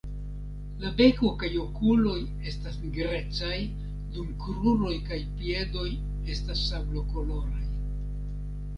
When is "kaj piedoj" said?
5.13-5.89